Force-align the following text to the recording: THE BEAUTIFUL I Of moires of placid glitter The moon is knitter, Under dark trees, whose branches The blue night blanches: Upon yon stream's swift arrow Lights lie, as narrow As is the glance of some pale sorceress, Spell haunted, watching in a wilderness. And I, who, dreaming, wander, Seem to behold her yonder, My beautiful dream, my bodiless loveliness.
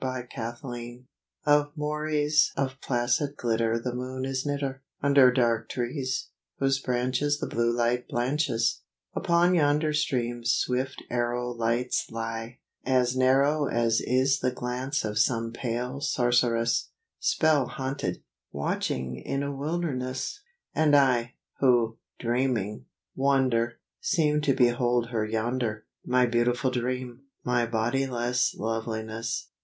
THE 0.03 0.27
BEAUTIFUL 0.33 0.71
I 0.73 0.99
Of 1.45 1.73
moires 1.75 2.51
of 2.57 2.81
placid 2.81 3.35
glitter 3.37 3.77
The 3.77 3.93
moon 3.93 4.25
is 4.25 4.47
knitter, 4.47 4.81
Under 4.99 5.31
dark 5.31 5.69
trees, 5.69 6.29
whose 6.57 6.79
branches 6.79 7.37
The 7.37 7.45
blue 7.45 7.77
night 7.77 8.07
blanches: 8.09 8.81
Upon 9.13 9.53
yon 9.53 9.93
stream's 9.93 10.55
swift 10.55 11.03
arrow 11.11 11.51
Lights 11.51 12.09
lie, 12.09 12.57
as 12.83 13.15
narrow 13.15 13.67
As 13.67 14.01
is 14.03 14.39
the 14.39 14.49
glance 14.49 15.05
of 15.05 15.19
some 15.19 15.53
pale 15.53 16.01
sorceress, 16.01 16.89
Spell 17.19 17.67
haunted, 17.67 18.23
watching 18.51 19.17
in 19.17 19.43
a 19.43 19.55
wilderness. 19.55 20.41
And 20.73 20.95
I, 20.95 21.35
who, 21.59 21.99
dreaming, 22.17 22.87
wander, 23.13 23.77
Seem 23.99 24.41
to 24.41 24.55
behold 24.55 25.09
her 25.09 25.27
yonder, 25.27 25.85
My 26.03 26.25
beautiful 26.25 26.71
dream, 26.71 27.25
my 27.43 27.67
bodiless 27.67 28.55
loveliness. 28.55 29.49